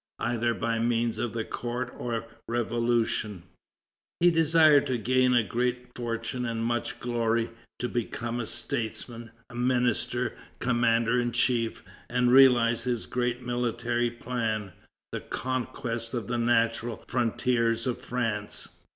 Either 0.17 0.55
by 0.55 0.79
means 0.79 1.19
of 1.19 1.31
the 1.31 1.45
court 1.45 1.93
or 1.95 2.21
the 2.21 2.25
Revolution, 2.47 3.43
he 4.19 4.31
desired 4.31 4.87
to 4.87 4.97
gain 4.97 5.35
a 5.35 5.43
great 5.43 5.95
fortune 5.95 6.43
and 6.43 6.65
much 6.65 6.99
glory, 6.99 7.51
to 7.77 7.87
become 7.87 8.39
a 8.39 8.47
statesman, 8.47 9.29
a 9.47 9.53
minister, 9.53 10.35
commander 10.57 11.19
in 11.19 11.31
chief, 11.31 11.83
and 12.09 12.31
realize 12.33 12.81
his 12.81 13.05
great 13.05 13.43
military 13.45 14.09
plan, 14.09 14.73
the 15.11 15.21
conquest 15.21 16.15
of 16.15 16.25
the 16.25 16.39
natural 16.39 17.05
frontiers 17.07 17.85
of 17.85 18.01
France. 18.01 18.69